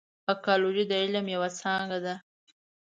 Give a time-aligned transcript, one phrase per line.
[0.33, 2.15] اکولوژي د علم یوه څانګه ده.